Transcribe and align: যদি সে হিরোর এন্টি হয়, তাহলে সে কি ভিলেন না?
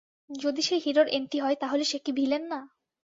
যদি 0.29 0.61
সে 0.61 0.75
হিরোর 0.77 1.07
এন্টি 1.09 1.37
হয়, 1.39 1.55
তাহলে 1.55 1.83
সে 1.83 1.97
কি 1.99 2.11
ভিলেন 2.11 2.43
না? 2.43 2.59